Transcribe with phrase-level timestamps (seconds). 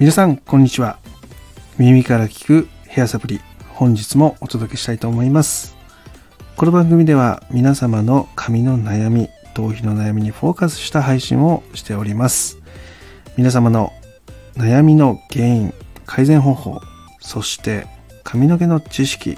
[0.00, 0.98] 皆さんこんにちは。
[1.76, 3.38] 耳から聞くヘアサプリ
[3.68, 5.76] 本日もお届けしたいと思います。
[6.56, 12.62] この番組では皆様の髪の悩み頭皮の悩みにフォーカスした配信をしております。
[13.36, 13.92] 皆様の
[14.54, 15.74] 悩みの原因
[16.06, 16.80] 改善方法
[17.18, 17.86] そして
[18.24, 19.36] 髪の毛の知識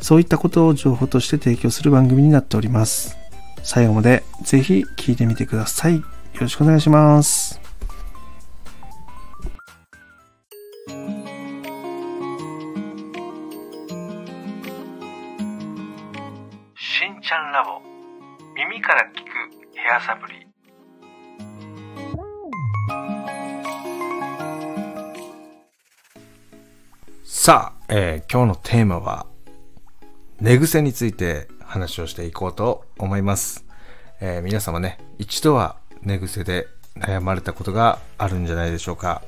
[0.00, 3.16] そういったことを情報として提供する番組になっております。
[3.64, 5.96] 最後までぜひ聞いてみてください。
[5.96, 6.04] よ
[6.38, 7.63] ろしくお願いします。
[17.26, 17.80] ちゃんラボ。
[18.54, 19.30] 耳から聞く
[19.74, 20.46] ヘアサプリ。
[27.24, 29.24] さあ、えー今日のテーマは
[30.38, 33.64] 寝癖について話をしていこうと思います、
[34.20, 36.66] えー皆様ね一度は寝癖で
[36.98, 39.22] 悩まれたことがあるんじゃないでしょうか、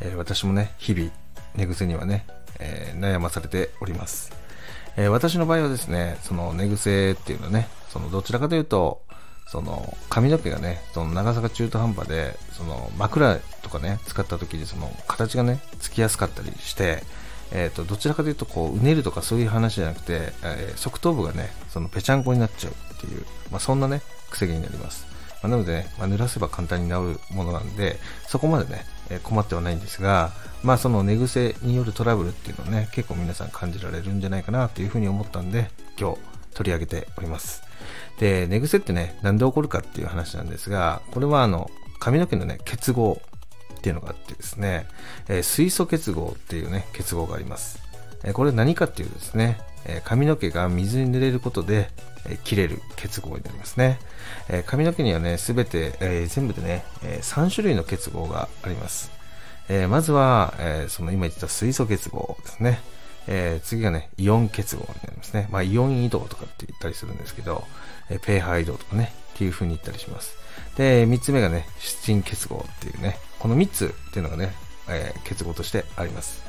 [0.00, 1.10] えー私もね日々
[1.54, 2.26] 寝癖にはね、
[2.58, 4.32] え悩まされております、
[4.96, 9.02] えー私の場合はですねその寝癖っていうのはねそのどちらかというと
[9.46, 17.04] その髪の毛がね、その長さが中途半端で、その枕とかね、使った時にその形がね、つきやすかったりして、
[17.52, 25.06] えっ、と、どちらかというとこう、うねるとかそういう話じゃなくて、えー側頭部がね、そのぺちゃんこになっちゃうっていう、まあそんなね、癖になります。
[25.46, 30.32] まあ、なのでね、まあ、濡らせば簡単に治るものなんで、そこまでね、え困ってはないんですが、
[30.64, 36.18] まあその寝癖によるトラブルっていうのをね、結構皆さん感じられるんじゃないかなというふうに思ったんで、今日
[36.54, 37.62] 取り上げております。
[38.18, 43.20] で、寝癖ってね、なんで起こるかっていう話なんですが、これはあの、髪の毛のね、結合
[43.76, 44.86] っていうのがあってですね、
[45.28, 47.78] えー水素結合っていうね、結合があります。
[48.24, 51.90] えーこれ何かっていうとですね、えー髪の毛が水に濡れることで、
[52.28, 53.98] え切れる結合になりますね。
[54.48, 59.10] え髪の毛にはね、すべて、え全部でね、え3種類の結合があります。
[59.68, 62.80] えまずは、えその今言った水素結合ですね。
[63.28, 65.48] え次がね、イオン結合になりますね。
[65.50, 67.64] まあ、イオン移動とかって言ったりするんですけど、
[68.08, 70.36] えーペーハー移動とかね、っていう風に言ったりします。
[70.76, 74.52] で、三つ目がね、湿鎮結合っていうね、この三つっていうのがね、
[74.88, 76.42] え結合としてあります。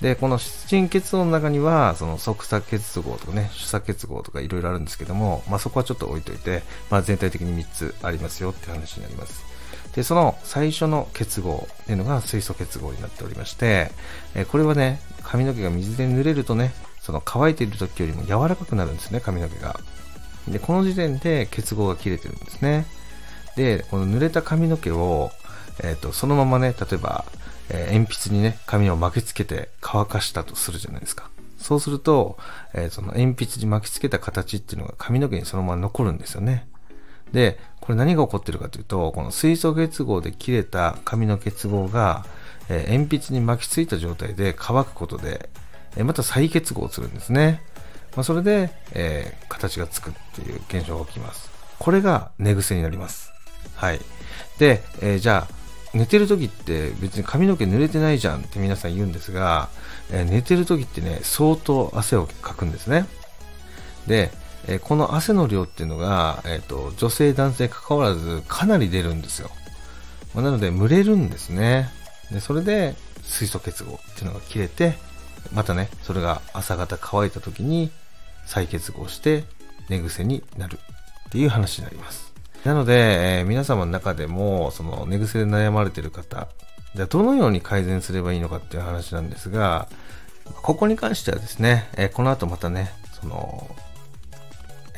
[0.00, 9.44] で、この湿鎮結合の中には、その側鎖結合とかね、主鎖結合とかいろいろあるんですけども、まあそこはちょっと置いといて、まあ全体的に3つありますよって話になります。
[9.94, 13.92] で、その最初の結合っていうのが水素結合になっておりまして、
[14.34, 19.78] えこれはね、髪の毛が水で濡れるとね、その乾いている時よりも柔らかくなるんですね、髪の毛が。
[20.48, 22.86] で、この時点で結合が切れてるんですね。
[23.56, 25.30] で、この濡れた髪の毛を、
[25.82, 27.24] えっ、と、そのままね、例えば、
[27.70, 31.30] えー鉛筆にね、紙を巻きつけて乾かしたとするじゃないですか。
[31.58, 32.36] そうすると、
[32.74, 36.66] えーその鉛筆に巻きつけた形っていうのが髪の毛にそのまま残るんですよね。
[37.32, 42.24] で、これ何が起こってるかというと、この水素結合で切れた紙の結合が、
[42.68, 45.48] えー鉛筆に巻きついた状態で乾くことで、
[45.96, 47.62] えーまた再結合するんですね。
[48.14, 51.50] まあ、それで、えー形がつくっていう現象が起きます。
[51.78, 53.32] これが寝癖になります。
[53.74, 54.00] はい。
[54.58, 55.63] で、えーじゃあ、
[55.94, 59.68] 寝てる時って別に髪の毛濡れてないじゃんって皆さん言うんですが、
[60.10, 63.06] えー寝てる時ってね、相当汗をかくんですね。
[64.06, 64.30] で、
[64.66, 69.50] えーこの汗の量っていうのが、えっ、と、女性男性関わらずかなり出るんですよ。
[70.34, 71.88] まあなので、蒸れるんですね。
[72.32, 74.94] で、それで、水素結合っていうのが切れて、
[75.52, 77.90] またね、それが朝方乾いた時に
[78.46, 79.44] 再結合して
[79.88, 80.78] 寝癖になる
[81.28, 82.33] っていう話になります。
[82.64, 86.48] なので、えー皆様の中でも、その寝癖で悩まれている方、
[86.94, 89.88] じゃあどのように改善すればいいのかっていう話なんですが、
[90.62, 93.68] ここに関してはですね、えーこの後またね、その、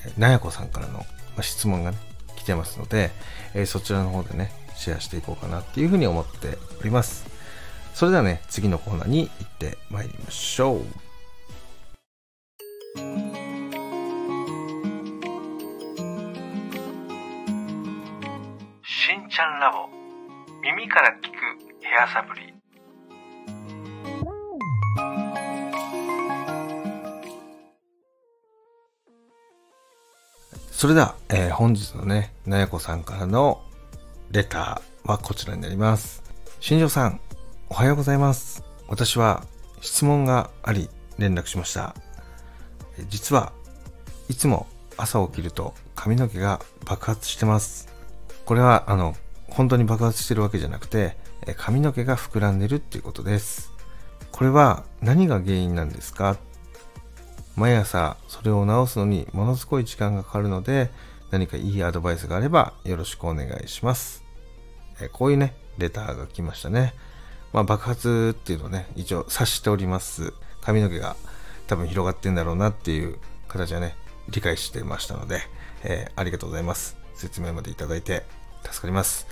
[0.04, 1.04] えーなやこさんからの、
[1.36, 1.98] ま質問がね、
[2.36, 3.10] 来てますので、
[3.54, 7.26] えーそちらの方でね、シェアしていこうかなっていうふうに思っております。
[7.94, 11.05] それではね、次のコーナーに行ってまいりましょう。
[19.36, 19.86] ちゃんラボ
[20.62, 21.34] 耳から聞く
[21.84, 22.54] ヘアサプリ
[30.70, 33.60] それでは、えー本日のね、なやこさんからの
[34.30, 36.22] レターはこちらになります。
[36.60, 37.20] 新庄さん、
[37.68, 38.64] おはようございます。
[38.88, 39.44] 私は
[39.82, 41.94] 質問があり連絡しました。
[42.96, 43.52] えー実は
[44.30, 44.66] いつも
[44.96, 47.94] 朝起きると髪の毛が爆発してます。
[48.46, 49.14] これは、あの、
[49.56, 51.16] 本当に爆発してるわけじゃなくて、
[51.46, 53.72] え髪の毛が膨らんでるっていうことです。
[54.30, 56.36] これは何が原因なんですか？
[57.56, 60.90] 毎朝それを直すのにものすごい時間がかかるので
[61.30, 64.22] 何かいいアドバイスがあればよろしくお願いします。
[65.00, 66.92] えこういうね、レターが来ましたね。
[67.54, 70.34] まあ、爆発っていうのをね、一応察しております。
[70.60, 71.16] 髪の毛が
[71.66, 73.16] 多分広がってんだろうなっていう
[73.48, 73.96] 形はね、
[74.28, 75.40] 理解してましたので、
[75.82, 76.98] えーありがとうございます。
[77.14, 78.24] 説明までいただいて
[78.66, 79.26] 助かります。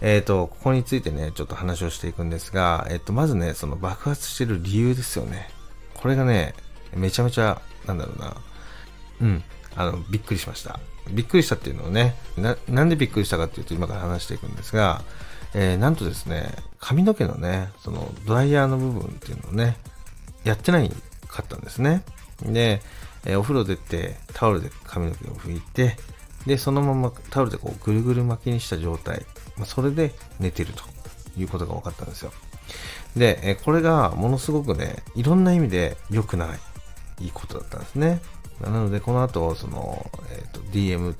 [0.00, 5.50] えっ、と、ここについてね、ちょっと話をしていくんですが、えっ、と、まずね、その爆発してる理由ですよね。
[5.94, 6.54] これがね、
[6.94, 8.36] めちゃめちゃ、なんだろうな、
[9.20, 9.44] うん、
[9.74, 10.78] あの、びっくりしました。
[11.10, 15.02] びっくりしたっていうのをね、な、なんでびっくりしたかっていうと、今から話していくんですが、
[15.54, 19.76] えーなんとですね、髪の毛のね、その、ドライヤーの部分っていうのをね、
[20.44, 20.90] やってない
[21.26, 22.02] かったんですね。
[22.42, 22.82] で、
[23.24, 25.96] えーお風呂出て、タオルで髪の毛を拭いて、
[26.48, 29.26] で、そのままタオルでこうぐるぐる巻きにした状態、
[29.58, 30.82] ま、それで寝てると
[31.38, 32.32] いうことが分かったんですよ。
[33.14, 36.58] で、えこれがものすごくね、いろんな意味で良くない、
[37.20, 38.22] いいことだったんですね。
[38.62, 41.14] なので、この後、その、えっ、と、DM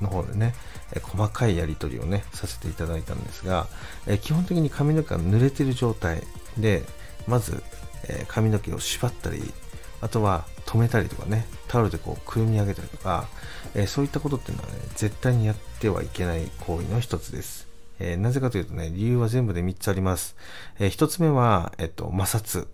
[0.00, 0.54] の方でね、
[0.94, 3.66] え細かいやり取りをね、させていただいたんですが、
[4.06, 6.22] え基本的に髪の毛が濡れてる状態
[6.56, 6.82] で、
[7.28, 7.62] まず、
[8.08, 9.52] え髪の毛を縛ったり、
[10.00, 13.28] あとは止めたりとかね、タオルでこうくるみ上げたりとか、
[13.74, 17.66] えーそういったことっていうのはね、絶対にやってはいけない行為の一つです。
[17.98, 20.36] えーなぜかというとね、理由は全部で3つあります。
[20.78, 22.66] え1つ目は、えっと、摩擦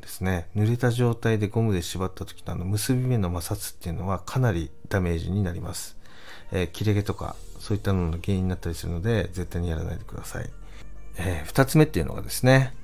[0.00, 0.48] ですね。
[0.56, 5.96] 濡れた状態でゴムで縛った時のあの結び目の摩擦っていうのはかなりダメージになります。
[6.52, 10.50] え切れ毛とか、そういったのの原因になったりするので、絶対にやらないでください。
[11.18, 12.74] え2つ目っていうのがですね、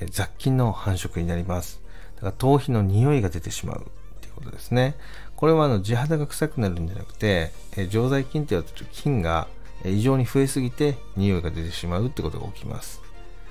[0.00, 1.83] え雑菌の繁殖になります。
[2.24, 4.96] だから頭皮の匂いが出てしまうっていうことですね。
[5.36, 9.46] これはあの地肌が臭くなるんじゃなくて、え常在菌って言われてる菌が
[9.84, 13.02] 異常に増えすぎて匂いが出てしまうってことが起きます。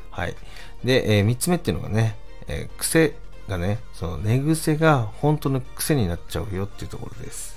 [0.09, 0.35] はい。
[0.83, 2.15] で、え3つ目っていうのがね、
[2.47, 3.13] えー癖
[3.47, 7.55] がね、その寝癖が本当の癖になっちゃうよっていうところです。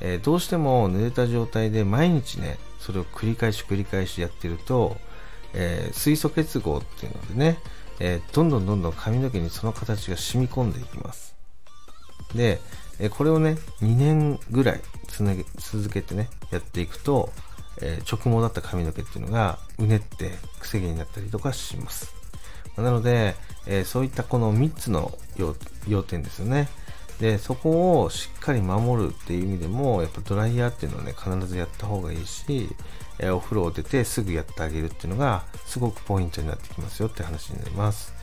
[0.00, 4.96] えーどうしても濡れた状態で毎日ね、それを繰り返し繰り返しやってると、
[5.54, 7.58] えー水素結合っていうのでね、
[8.00, 11.34] えーどんどんどんどん髪の毛にその形が染み込んでいきます。
[12.34, 12.60] で、
[13.00, 17.30] えこれをね、2年ぐらいつなげ続けてね、やっていくと、
[17.80, 22.14] えー直毛だった髪の毛っていうのがうねって癖毛になったりとかします。
[22.76, 23.34] なので、
[23.66, 25.16] えーそういったこの3つの
[25.86, 26.68] 要点ですよね。
[27.20, 32.68] で、そこをしっかり守るっていう意味でも、やっぱドライヤーっていうのはね、必ずやった方がいいし、
[33.18, 38.14] えお風呂を出てすぐやってあげるっていうのが、すごくポイントになってきますよって話になります。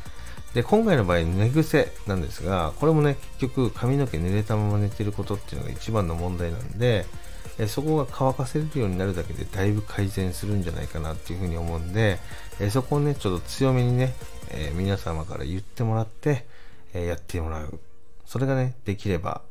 [0.54, 7.06] で、今回の場合、寝癖なんですが、これもね、結局髪の毛濡れたまま寝てることっていうのが一番の問題なんで、
[7.58, 12.20] えそこが乾かせるようになるだけでだいぶ改善するんじゃないかなっていうふうに思うんで、
[12.60, 14.14] えそこをね、ちょっと強めにね、
[14.50, 16.46] えー皆様から言ってもらって、
[16.94, 17.80] えやってもらう。
[18.26, 19.42] それがね、できれば、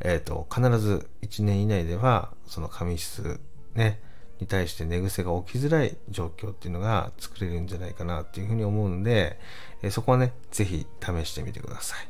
[0.00, 3.40] えっ、と、必ず1年以内では、その髪質
[3.74, 4.00] ね、
[4.42, 9.38] に対して寝癖が起きづらい状況っていうのが作れるんじゃないかなっていうふうに思うんで、
[9.82, 12.08] えそこはね、ぜひ試してみてください。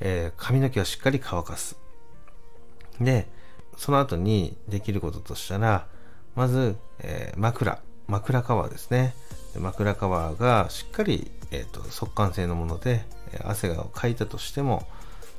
[0.00, 1.76] えー髪の毛はしっかり乾かす。
[3.00, 3.26] で、
[3.76, 5.86] その後にできることとしたら、
[6.34, 9.14] まず、えー枕、枕カバーですね。
[9.58, 13.04] 枕カバーがしっかり、えーと速乾性のもので、
[13.44, 14.86] 汗がかいたとしても、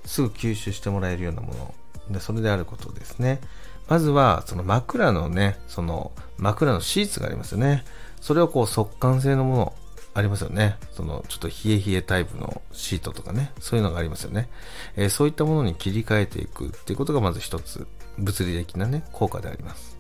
[0.06, 1.74] すぐ吸収してもらえるようなもの
[2.10, 3.42] で、それであることですね。
[3.88, 7.86] まずは、その枕のね、その枕のシーツがありますよね。
[8.22, 9.74] それをこう速乾性のもの、
[10.14, 10.78] ありますよね。
[10.94, 14.50] そのちょっと冷え冷えタイプのシートとかね、そういうのがありますよね。
[14.96, 17.86] えーそういったものに切り替えていくっていうことがまず一つ、
[18.18, 19.96] 物理的なね、効果であります。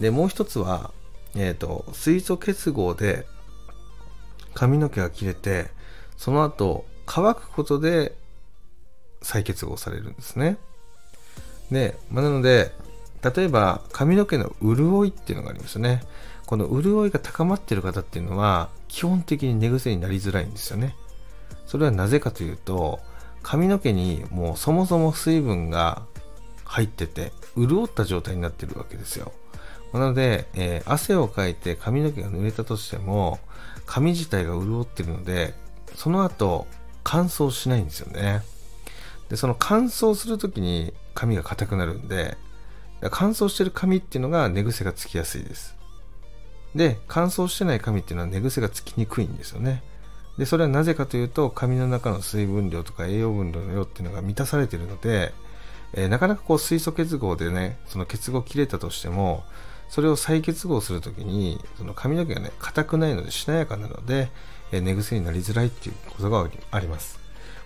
[0.00, 0.92] で、もう一つは、
[1.36, 3.24] えっ、と、水素結合で
[4.52, 5.70] 髪の毛が切れて、
[6.16, 8.16] その後、乾くことで
[9.22, 10.58] 再結合されるんですね。
[11.70, 12.72] で、まあ、なので、
[13.22, 16.02] 例えば髪の毛の潤いっていうのがありますよね。
[16.46, 20.96] この潤いが高まっている方っていうのは、基本的に寝癖になりづらいんですよね。
[21.66, 23.00] それはなぜかというと、
[23.42, 26.02] 髪の毛にもうそもそも水分が
[26.64, 29.32] 入ってて、潤った状態になってるわけですよ。
[29.92, 33.38] なので、えー汗をかいて髪の毛が濡れたとしても、
[33.86, 35.54] 髪自体が潤ってるので、
[35.94, 36.66] その後、
[37.04, 38.42] 乾燥しないんですよね。
[39.30, 42.36] で、その乾燥するときに髪が硬くなるんで、
[43.10, 45.76] 乾燥してる髪っていうのが寝癖がつきやすいです。
[46.74, 49.82] で、乾燥してない髪っていうのは寝癖がつきにくいんですよね。
[50.36, 55.32] で、それはなぜかというと、髪の中の水分量とか栄養分量の量っていうのが満たされてるので、
[55.92, 59.44] えーなかなかこう水素結合でね、その結合切れたとしても、
[59.88, 64.30] それを再結合するときに、その髪の毛がね、硬くないので、しなやかなので、
[64.72, 67.19] えー寝癖になりづらいっていうことがあります。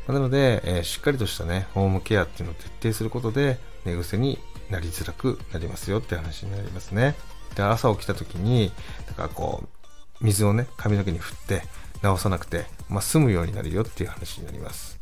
[0.09, 4.39] なので、えーしっかりとしたね、ホームケアっていうのを徹底することで、寝癖に
[4.71, 7.15] なりづらくなりますよって話になりますね。
[7.55, 8.73] で、朝起きた時に、
[9.07, 11.63] だからこう、水をね、髪の毛に振って、
[12.03, 14.99] 直さなくて、まあ、済むようになるよっていう話になります。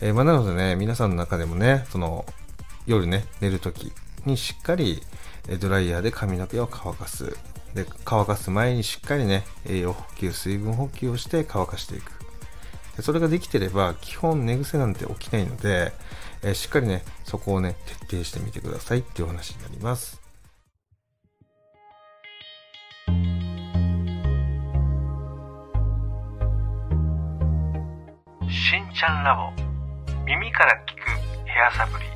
[0.00, 2.24] えーまあ、なのでね、皆さんの中でもね、その、
[2.86, 3.92] 夜ね、寝るとき
[4.24, 5.02] にしっかり、
[5.60, 7.36] ドライヤーで髪の毛を乾かす。
[7.74, 12.23] で、乾かす前にしっかりね、栄養補給、水分補給をして乾かしていく。
[13.02, 15.92] それができてれば、基本寝癖なんて起きないので、
[16.42, 17.76] えーしっかりね、そこをね、
[18.08, 20.20] 徹底してみてくださいっていうお話になります。
[28.48, 29.50] しんちゃんラボ
[30.24, 31.00] 耳から聞く
[31.46, 32.13] ヘアサプリ